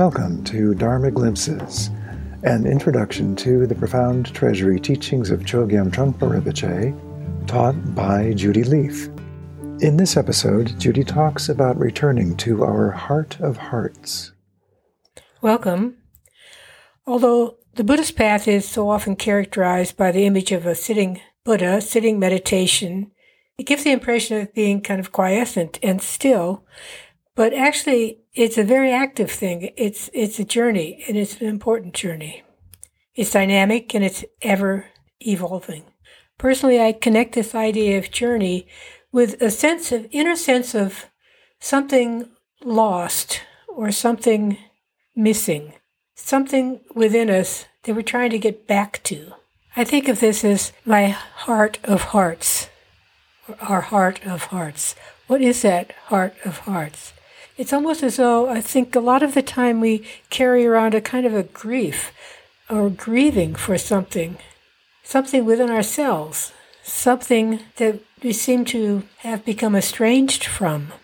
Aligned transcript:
Welcome 0.00 0.42
to 0.44 0.74
Dharma 0.74 1.10
Glimpses, 1.10 1.90
an 2.42 2.66
introduction 2.66 3.36
to 3.36 3.66
the 3.66 3.74
profound 3.74 4.34
treasury 4.34 4.80
teachings 4.80 5.30
of 5.30 5.40
Chogyam 5.40 5.90
Trungpa 5.90 6.20
Rinpoche, 6.20 7.46
taught 7.46 7.94
by 7.94 8.32
Judy 8.32 8.64
Lief. 8.64 9.10
In 9.80 9.98
this 9.98 10.16
episode, 10.16 10.72
Judy 10.80 11.04
talks 11.04 11.50
about 11.50 11.78
returning 11.78 12.34
to 12.38 12.64
our 12.64 12.90
heart 12.90 13.38
of 13.40 13.58
hearts. 13.58 14.32
Welcome. 15.42 15.98
Although 17.06 17.58
the 17.74 17.84
Buddhist 17.84 18.16
path 18.16 18.48
is 18.48 18.66
so 18.66 18.88
often 18.88 19.16
characterized 19.16 19.98
by 19.98 20.12
the 20.12 20.24
image 20.24 20.50
of 20.50 20.64
a 20.64 20.74
sitting 20.74 21.20
Buddha, 21.44 21.82
sitting 21.82 22.18
meditation, 22.18 23.10
it 23.58 23.66
gives 23.66 23.84
the 23.84 23.92
impression 23.92 24.40
of 24.40 24.54
being 24.54 24.80
kind 24.80 24.98
of 24.98 25.12
quiescent 25.12 25.78
and 25.82 26.00
still, 26.00 26.64
but 27.40 27.54
actually 27.54 28.18
it's 28.34 28.58
a 28.58 28.62
very 28.62 28.92
active 28.92 29.30
thing. 29.30 29.70
It's 29.74 30.10
it's 30.12 30.38
a 30.38 30.44
journey 30.44 31.02
and 31.08 31.16
it's 31.16 31.40
an 31.40 31.46
important 31.46 31.94
journey. 31.94 32.42
It's 33.14 33.32
dynamic 33.32 33.94
and 33.94 34.04
it's 34.04 34.26
ever 34.42 34.88
evolving. 35.20 35.84
Personally, 36.36 36.78
I 36.78 36.92
connect 36.92 37.34
this 37.34 37.54
idea 37.54 37.96
of 37.96 38.10
journey 38.10 38.66
with 39.10 39.40
a 39.40 39.50
sense 39.50 39.90
of 39.90 40.06
inner 40.10 40.36
sense 40.36 40.74
of 40.74 41.06
something 41.58 42.28
lost 42.62 43.40
or 43.68 43.90
something 43.90 44.58
missing, 45.16 45.72
something 46.14 46.80
within 46.94 47.30
us 47.30 47.64
that 47.84 47.94
we're 47.94 48.02
trying 48.02 48.32
to 48.32 48.38
get 48.38 48.66
back 48.66 49.02
to. 49.04 49.32
I 49.74 49.84
think 49.84 50.08
of 50.08 50.20
this 50.20 50.44
as 50.44 50.72
my 50.84 51.08
heart 51.46 51.78
of 51.84 52.02
hearts, 52.12 52.68
our 53.62 53.80
heart 53.80 54.26
of 54.26 54.52
hearts. 54.52 54.94
What 55.26 55.40
is 55.40 55.62
that 55.62 55.92
heart 56.08 56.34
of 56.44 56.58
hearts? 56.68 57.14
It's 57.60 57.74
almost 57.74 58.02
as 58.02 58.16
though 58.16 58.48
I 58.48 58.62
think 58.62 58.96
a 58.96 59.00
lot 59.00 59.22
of 59.22 59.34
the 59.34 59.42
time 59.42 59.80
we 59.80 60.02
carry 60.30 60.64
around 60.64 60.94
a 60.94 61.00
kind 61.02 61.26
of 61.26 61.34
a 61.34 61.42
grief 61.42 62.10
or 62.70 62.88
grieving 62.88 63.54
for 63.54 63.76
something, 63.76 64.38
something 65.02 65.44
within 65.44 65.68
ourselves, 65.68 66.54
something 66.82 67.60
that 67.76 68.00
we 68.22 68.32
seem 68.32 68.64
to 68.64 69.02
have 69.18 69.44
become 69.44 69.76
estranged 69.76 70.42
from. 70.42 70.94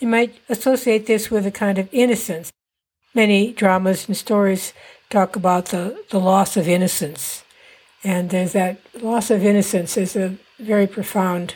You 0.00 0.08
might 0.08 0.34
associate 0.48 1.06
this 1.06 1.30
with 1.30 1.46
a 1.46 1.52
kind 1.52 1.78
of 1.78 1.88
innocence. 1.92 2.50
Many 3.14 3.52
dramas 3.52 4.08
and 4.08 4.16
stories 4.16 4.72
talk 5.10 5.36
about 5.36 5.66
the, 5.66 6.04
the 6.10 6.18
loss 6.18 6.56
of 6.56 6.66
innocence. 6.66 7.44
And 8.02 8.30
there's 8.30 8.54
that 8.54 8.80
loss 9.00 9.30
of 9.30 9.44
innocence 9.44 9.96
is 9.96 10.16
a 10.16 10.38
very 10.58 10.88
profound 10.88 11.54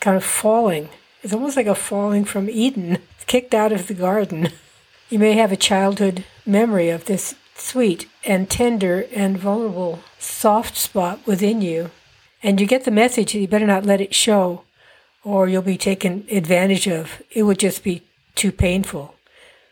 kind 0.00 0.18
of 0.18 0.24
falling. 0.24 0.90
It's 1.22 1.32
almost 1.32 1.56
like 1.56 1.66
a 1.66 1.74
falling 1.74 2.26
from 2.26 2.50
Eden, 2.50 2.98
kicked 3.30 3.54
out 3.54 3.70
of 3.70 3.86
the 3.86 3.94
garden. 3.94 4.48
You 5.08 5.20
may 5.20 5.34
have 5.34 5.52
a 5.52 5.56
childhood 5.56 6.24
memory 6.44 6.88
of 6.88 7.04
this 7.04 7.36
sweet 7.54 8.08
and 8.24 8.50
tender 8.50 9.06
and 9.14 9.38
vulnerable 9.38 10.00
soft 10.18 10.76
spot 10.76 11.24
within 11.26 11.62
you 11.62 11.92
and 12.42 12.60
you 12.60 12.66
get 12.66 12.84
the 12.84 12.90
message 12.90 13.32
that 13.32 13.38
you 13.38 13.46
better 13.46 13.68
not 13.68 13.86
let 13.86 14.00
it 14.00 14.16
show 14.16 14.64
or 15.22 15.46
you'll 15.46 15.62
be 15.62 15.78
taken 15.78 16.26
advantage 16.28 16.88
of. 16.88 17.22
It 17.30 17.44
would 17.44 17.60
just 17.60 17.84
be 17.84 18.02
too 18.34 18.50
painful. 18.50 19.14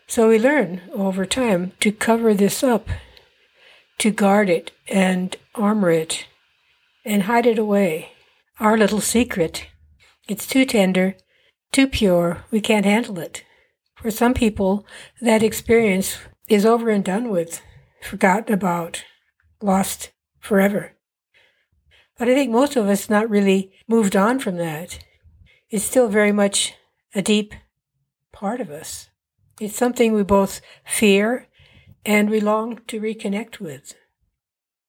So 0.07 0.29
we 0.29 0.39
learn 0.39 0.81
over 0.93 1.25
time 1.25 1.73
to 1.81 1.91
cover 1.91 2.33
this 2.33 2.63
up, 2.63 2.87
to 3.97 4.09
guard 4.09 4.49
it 4.49 4.71
and 4.87 5.35
armor 5.53 5.91
it 5.91 6.27
and 7.03 7.23
hide 7.23 7.45
it 7.45 7.59
away. 7.59 8.13
Our 8.57 8.77
little 8.77 9.01
secret. 9.01 9.67
It's 10.29 10.47
too 10.47 10.63
tender, 10.63 11.17
too 11.73 11.87
pure, 11.87 12.45
we 12.51 12.61
can't 12.61 12.85
handle 12.85 13.19
it. 13.19 13.43
For 14.01 14.11
some 14.11 14.33
people, 14.33 14.85
that 15.19 15.43
experience 15.43 16.17
is 16.47 16.65
over 16.65 16.89
and 16.89 17.03
done 17.03 17.29
with, 17.29 17.61
forgotten 18.01 18.53
about, 18.53 19.03
lost 19.61 20.11
forever. 20.39 20.93
But 22.17 22.29
I 22.29 22.33
think 22.33 22.49
most 22.49 22.77
of 22.77 22.87
us 22.87 23.09
not 23.09 23.29
really 23.29 23.73
moved 23.89 24.15
on 24.15 24.39
from 24.39 24.55
that. 24.55 24.99
It's 25.69 25.83
still 25.83 26.07
very 26.07 26.31
much 26.31 26.75
a 27.13 27.21
deep 27.21 27.53
part 28.31 28.61
of 28.61 28.69
us. 28.69 29.09
It's 29.59 29.75
something 29.75 30.13
we 30.13 30.23
both 30.23 30.61
fear 30.85 31.47
and 32.05 32.29
we 32.29 32.39
long 32.39 32.79
to 32.87 33.01
reconnect 33.01 33.59
with. 33.59 33.95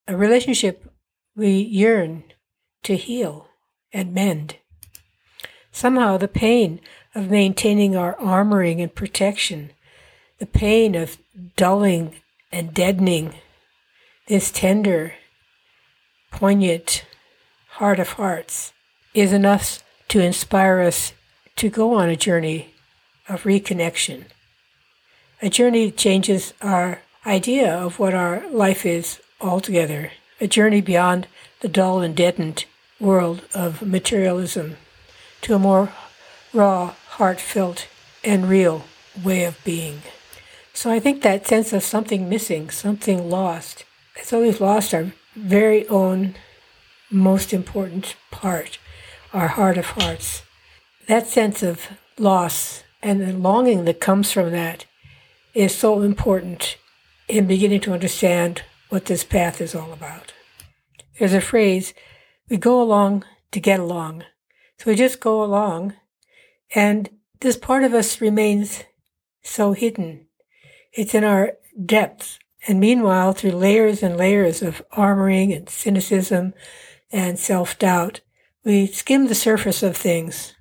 A 0.07 0.17
relationship 0.17 0.89
we 1.35 1.51
yearn 1.51 2.25
to 2.85 2.97
heal 2.97 3.49
and 3.93 4.15
mend. 4.15 4.59
Somehow 5.73 6.17
the 6.17 6.29
pain 6.29 6.81
of 7.15 7.31
maintaining 7.31 7.97
our 7.97 8.15
armoring 8.17 8.83
and 8.83 8.95
protection, 8.95 9.71
the 10.39 10.47
pain 10.47 10.95
of 10.95 11.19
dulling 11.57 12.17
and 12.53 12.75
deadening 12.75 13.35
this 14.27 14.51
tender, 14.51 15.15
poignant 16.31 17.05
heart 17.73 17.99
of 17.99 18.11
hearts 18.11 18.73
is 19.15 19.33
enough 19.33 19.83
to 20.09 20.21
inspire 20.21 20.81
us 20.81 21.13
to 21.57 21.69
go 21.69 21.95
on 21.95 22.09
a 22.09 22.17
journey 22.17 22.75
of 23.29 23.45
reconnection. 23.45 24.25
A 25.43 25.49
journey 25.49 25.87
that 25.87 25.97
changes 25.97 26.53
our 26.61 27.03
idea 27.27 27.73
of 27.73 27.99
what 27.99 28.15
our 28.15 28.49
life 28.51 28.85
is 28.85 29.21
altogether, 29.41 30.13
a 30.41 30.47
journey 30.47 30.81
beyond 30.81 31.27
the 31.61 31.69
dull 31.69 32.01
and 32.01 32.15
deadened 32.15 32.65
world 32.99 33.43
of 33.55 33.83
materialism 33.83 34.77
to 35.43 35.55
a 35.55 35.59
more 35.59 35.93
raw, 36.53 36.95
heartfelt, 37.09 37.87
and 38.25 38.49
real 38.49 38.85
way 39.23 39.45
of 39.45 39.63
being. 39.65 40.03
So 40.73 40.91
I 40.91 41.01
think 41.01 41.23
that 41.23 41.47
sense 41.47 41.73
of 41.73 41.83
something 41.83 42.29
missing, 42.29 42.71
something 42.71 43.29
lost, 43.29 43.85
it's 44.17 44.33
always 44.33 44.61
lost 44.61 44.95
our 44.95 45.13
very 45.35 45.87
own 45.89 46.35
most 47.11 47.53
important 47.53 48.17
part, 48.31 48.79
our 49.33 49.49
heart 49.49 49.79
of 49.79 49.87
hearts. 49.87 50.43
That 51.09 51.27
sense 51.27 51.63
of 51.63 51.89
loss 52.19 52.85
and 53.03 53.21
the 53.21 53.33
longing 53.33 53.85
that 53.87 54.01
comes 54.01 54.31
from 54.31 54.53
that 54.53 54.87
is 55.55 55.75
so 55.75 56.03
important 56.03 56.77
in 57.29 57.47
beginning 57.47 57.81
to 57.81 57.93
understand 57.93 58.63
what 58.89 59.07
this 59.07 59.25
path 59.25 59.61
is 59.61 59.75
all 59.75 59.93
about. 59.93 60.33
There's 61.19 61.35
a 61.35 61.41
phrase, 61.41 61.95
we 62.49 62.57
go 62.57 62.81
along 62.81 63.25
to 63.53 63.61
get 63.61 63.81
along. 63.81 64.25
So 64.81 64.91
we 64.91 64.97
just 64.97 65.21
go 65.21 65.45
along, 65.45 65.93
and 66.75 67.11
this 67.41 67.59
part 67.59 67.85
of 67.85 67.93
us 67.93 68.23
remains 68.23 68.85
so 69.43 69.75
hidden. 69.75 70.27
It's 70.95 71.15
in 71.15 71.23
our 71.23 71.59
depths. 71.85 72.39
And 72.67 72.81
meanwhile, 72.81 73.35
through 73.35 73.51
layers 73.51 74.03
and 74.03 74.17
layers 74.17 74.63
of 74.63 74.83
armoring 74.97 75.55
and 75.55 75.69
cynicism, 75.69 76.55
and 77.13 77.39
self 77.39 77.79
doubt, 77.79 78.23
we 78.65 78.87
skim 78.87 79.27
the 79.27 79.35
surface 79.35 79.83
of 79.83 79.99
things. 79.99 80.55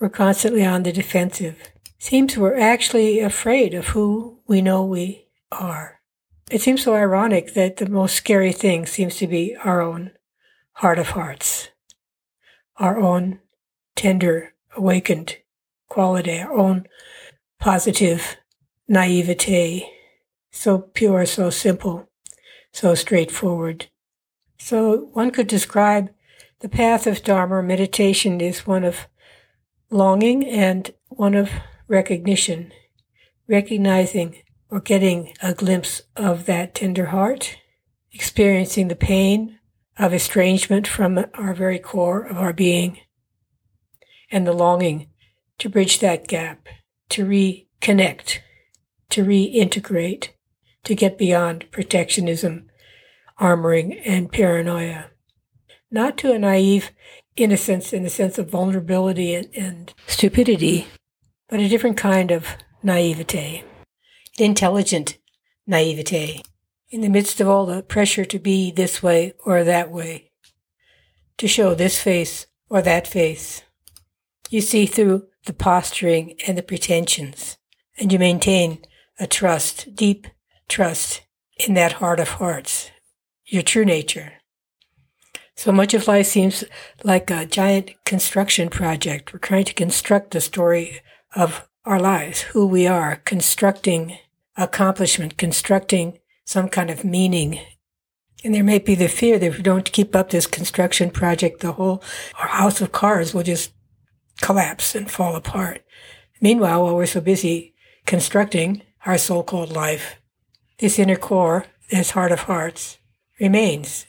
We're 0.00 0.08
constantly 0.08 0.66
on 0.66 0.82
the 0.82 0.90
defensive. 0.90 1.56
Seems 2.00 2.36
we're 2.36 2.58
actually 2.58 3.20
afraid 3.20 3.72
of 3.72 3.86
who 3.88 4.40
we 4.48 4.62
know 4.62 4.84
we 4.84 5.28
are. 5.52 6.00
It 6.50 6.60
seems 6.60 6.82
so 6.82 6.96
ironic 6.96 7.54
that 7.54 7.76
the 7.76 7.88
most 7.88 8.16
scary 8.16 8.52
thing 8.52 8.84
seems 8.84 9.14
to 9.18 9.28
be 9.28 9.54
our 9.62 9.80
own 9.80 10.10
heart 10.72 10.98
of 10.98 11.10
hearts, 11.10 11.68
our 12.78 12.98
own 12.98 13.38
tender, 13.96 14.54
awakened 14.76 15.36
quality, 15.88 16.38
our 16.38 16.52
own 16.52 16.86
positive 17.60 18.36
naivete, 18.88 19.88
so 20.50 20.78
pure, 20.78 21.26
so 21.26 21.50
simple, 21.50 22.08
so 22.72 22.94
straightforward. 22.94 23.86
So 24.58 25.10
one 25.12 25.30
could 25.30 25.46
describe 25.46 26.10
the 26.60 26.68
path 26.68 27.06
of 27.06 27.22
Dharma. 27.22 27.62
Meditation 27.62 28.40
is 28.40 28.66
one 28.66 28.84
of 28.84 29.06
longing 29.90 30.46
and 30.46 30.92
one 31.08 31.34
of 31.34 31.50
recognition, 31.88 32.72
recognizing 33.48 34.42
or 34.70 34.80
getting 34.80 35.34
a 35.42 35.54
glimpse 35.54 36.02
of 36.16 36.46
that 36.46 36.74
tender 36.74 37.06
heart, 37.06 37.56
experiencing 38.12 38.88
the 38.88 38.96
pain 38.96 39.58
of 39.98 40.12
estrangement 40.12 40.88
from 40.88 41.24
our 41.34 41.54
very 41.54 41.78
core 41.78 42.22
of 42.22 42.36
our 42.38 42.52
being, 42.52 42.98
and 44.34 44.46
the 44.46 44.52
longing 44.52 45.08
to 45.58 45.68
bridge 45.68 46.00
that 46.00 46.26
gap, 46.26 46.66
to 47.08 47.24
reconnect, 47.24 48.40
to 49.10 49.24
reintegrate, 49.24 50.30
to 50.82 50.94
get 50.94 51.16
beyond 51.16 51.70
protectionism 51.70 52.68
armoring, 53.40 54.00
and 54.04 54.30
paranoia. 54.30 55.06
Not 55.90 56.16
to 56.18 56.32
a 56.32 56.38
naive 56.38 56.90
innocence 57.36 57.92
in 57.92 58.02
the 58.02 58.10
sense 58.10 58.38
of 58.38 58.50
vulnerability 58.50 59.34
and, 59.34 59.48
and 59.54 59.94
stupidity, 60.06 60.86
but 61.48 61.60
a 61.60 61.68
different 61.68 61.96
kind 61.96 62.30
of 62.30 62.46
naivete, 62.82 63.64
intelligent 64.38 65.18
naivete, 65.66 66.42
in 66.90 67.00
the 67.00 67.08
midst 67.08 67.40
of 67.40 67.48
all 67.48 67.66
the 67.66 67.82
pressure 67.82 68.24
to 68.24 68.38
be 68.38 68.70
this 68.70 69.02
way 69.02 69.34
or 69.44 69.64
that 69.64 69.90
way, 69.90 70.30
to 71.38 71.48
show 71.48 71.74
this 71.74 72.00
face 72.00 72.46
or 72.68 72.82
that 72.82 73.06
face. 73.06 73.62
You 74.50 74.60
see 74.60 74.86
through 74.86 75.26
the 75.46 75.52
posturing 75.52 76.36
and 76.46 76.56
the 76.56 76.62
pretensions, 76.62 77.58
and 77.98 78.12
you 78.12 78.18
maintain 78.18 78.84
a 79.18 79.26
trust, 79.26 79.94
deep 79.94 80.26
trust 80.68 81.22
in 81.56 81.74
that 81.74 81.94
heart 81.94 82.20
of 82.20 82.28
hearts, 82.28 82.90
your 83.46 83.62
true 83.62 83.84
nature. 83.84 84.34
So 85.56 85.70
much 85.70 85.94
of 85.94 86.08
life 86.08 86.26
seems 86.26 86.64
like 87.04 87.30
a 87.30 87.46
giant 87.46 87.92
construction 88.04 88.68
project. 88.68 89.32
We're 89.32 89.38
trying 89.38 89.64
to 89.66 89.74
construct 89.74 90.32
the 90.32 90.40
story 90.40 91.00
of 91.36 91.68
our 91.84 92.00
lives, 92.00 92.40
who 92.42 92.66
we 92.66 92.86
are, 92.86 93.16
constructing 93.24 94.18
accomplishment, 94.56 95.36
constructing 95.36 96.18
some 96.44 96.68
kind 96.68 96.90
of 96.90 97.04
meaning. 97.04 97.60
And 98.42 98.54
there 98.54 98.64
may 98.64 98.78
be 98.78 98.94
the 98.94 99.08
fear 99.08 99.38
that 99.38 99.46
if 99.46 99.56
we 99.56 99.62
don't 99.62 99.90
keep 99.90 100.14
up 100.16 100.30
this 100.30 100.46
construction 100.46 101.10
project, 101.10 101.60
the 101.60 101.72
whole 101.72 102.02
our 102.38 102.48
house 102.48 102.80
of 102.80 102.92
cards 102.92 103.32
will 103.32 103.42
just 103.42 103.72
collapse 104.40 104.94
and 104.94 105.10
fall 105.10 105.36
apart. 105.36 105.84
Meanwhile, 106.40 106.82
while 106.82 106.96
we're 106.96 107.06
so 107.06 107.20
busy 107.20 107.74
constructing 108.06 108.82
our 109.06 109.18
so-called 109.18 109.72
life, 109.72 110.16
this 110.78 110.98
inner 110.98 111.16
core, 111.16 111.66
this 111.90 112.10
heart 112.10 112.32
of 112.32 112.40
hearts, 112.40 112.98
remains. 113.40 114.06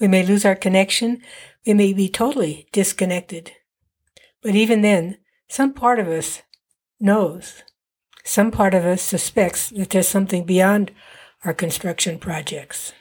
We 0.00 0.08
may 0.08 0.24
lose 0.24 0.44
our 0.44 0.54
connection. 0.54 1.22
We 1.66 1.74
may 1.74 1.92
be 1.92 2.08
totally 2.08 2.68
disconnected. 2.72 3.52
But 4.42 4.54
even 4.54 4.82
then, 4.82 5.18
some 5.48 5.72
part 5.72 5.98
of 5.98 6.08
us 6.08 6.42
knows. 7.00 7.62
Some 8.24 8.50
part 8.50 8.74
of 8.74 8.84
us 8.84 9.02
suspects 9.02 9.70
that 9.70 9.90
there's 9.90 10.08
something 10.08 10.44
beyond 10.44 10.90
our 11.44 11.54
construction 11.54 12.18
projects. 12.18 12.92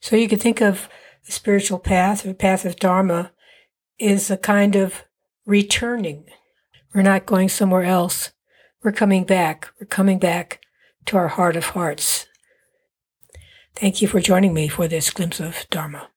So 0.00 0.16
you 0.16 0.28
could 0.28 0.40
think 0.40 0.60
of 0.60 0.88
the 1.24 1.32
spiritual 1.32 1.78
path 1.78 2.26
or 2.26 2.34
path 2.34 2.64
of 2.64 2.76
Dharma 2.76 3.32
is 3.98 4.30
a 4.30 4.36
kind 4.36 4.76
of 4.76 5.04
returning. 5.46 6.24
We're 6.94 7.02
not 7.02 7.26
going 7.26 7.48
somewhere 7.48 7.84
else. 7.84 8.32
We're 8.82 8.92
coming 8.92 9.24
back. 9.24 9.68
We're 9.80 9.86
coming 9.86 10.18
back 10.18 10.60
to 11.06 11.16
our 11.16 11.28
heart 11.28 11.56
of 11.56 11.66
hearts. 11.66 12.26
Thank 13.74 14.00
you 14.00 14.08
for 14.08 14.20
joining 14.20 14.54
me 14.54 14.68
for 14.68 14.88
this 14.88 15.10
glimpse 15.10 15.40
of 15.40 15.66
Dharma. 15.70 16.08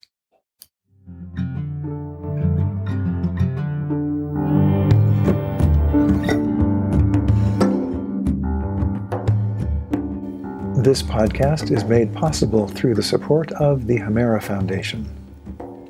This 10.81 11.03
podcast 11.03 11.71
is 11.75 11.83
made 11.83 12.13
possible 12.13 12.67
through 12.69 12.95
the 12.95 13.03
support 13.03 13.51
of 13.53 13.85
the 13.85 13.97
Hemera 13.97 14.41
Foundation. 14.41 15.18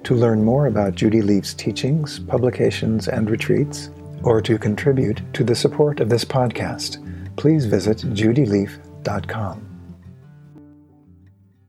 To 0.09 0.15
learn 0.15 0.43
more 0.43 0.65
about 0.65 0.95
Judy 0.95 1.21
Lief's 1.21 1.53
teachings, 1.53 2.17
publications, 2.17 3.07
and 3.07 3.29
retreats, 3.29 3.91
or 4.23 4.41
to 4.41 4.57
contribute 4.57 5.21
to 5.35 5.43
the 5.43 5.53
support 5.53 5.99
of 5.99 6.09
this 6.09 6.25
podcast, 6.25 6.97
please 7.35 7.67
visit 7.67 7.99
judylief.com. 7.99 9.68